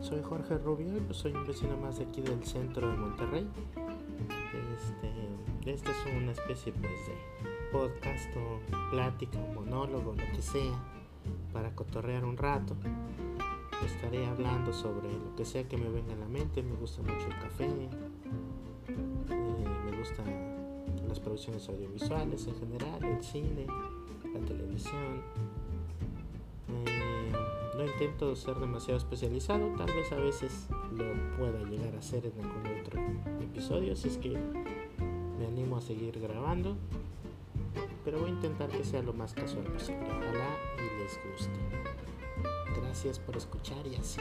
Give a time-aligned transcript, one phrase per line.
[0.00, 3.48] soy Jorge Rubio soy un vecino más de aquí del centro de Monterrey.
[4.76, 7.14] Este, este es una especie pues de
[7.72, 10.78] podcast o plática monólogo, lo que sea,
[11.52, 12.76] para cotorrear un rato.
[13.84, 16.62] Estaré hablando sobre lo que sea que me venga a la mente.
[16.62, 17.88] Me gusta mucho el café, eh,
[19.90, 20.26] me gustan
[21.08, 23.66] las producciones audiovisuales en general, el cine,
[24.34, 25.22] la televisión.
[27.80, 32.44] No intento ser demasiado especializado, tal vez a veces lo pueda llegar a hacer en
[32.44, 33.00] algún otro
[33.40, 34.38] episodio, si es que
[35.38, 36.76] me animo a seguir grabando,
[38.04, 41.58] pero voy a intentar que sea lo más casual posible, ojalá y les guste.
[42.82, 44.20] Gracias por escuchar y así.